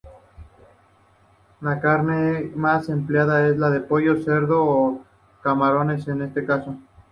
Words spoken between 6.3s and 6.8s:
caso.